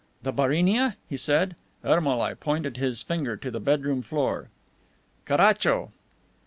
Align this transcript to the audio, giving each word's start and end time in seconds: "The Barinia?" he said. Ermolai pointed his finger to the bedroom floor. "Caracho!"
"The 0.23 0.33
Barinia?" 0.33 0.95
he 1.07 1.15
said. 1.15 1.55
Ermolai 1.85 2.33
pointed 2.33 2.77
his 2.77 3.03
finger 3.03 3.37
to 3.37 3.51
the 3.51 3.59
bedroom 3.59 4.01
floor. 4.01 4.49
"Caracho!" 5.27 5.91